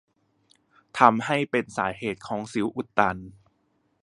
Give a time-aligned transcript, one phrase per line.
[0.99, 3.17] ทำให้เป็นสาเหตุของสิวอุดตัน